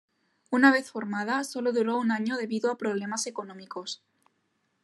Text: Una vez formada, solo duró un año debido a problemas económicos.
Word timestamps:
Una 0.49 0.71
vez 0.71 0.89
formada, 0.89 1.43
solo 1.43 1.73
duró 1.73 1.99
un 1.99 2.09
año 2.11 2.35
debido 2.35 2.71
a 2.71 2.77
problemas 2.79 3.27
económicos. 3.27 4.01